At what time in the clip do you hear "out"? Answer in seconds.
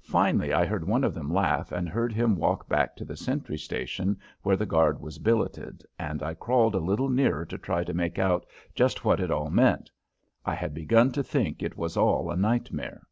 8.18-8.46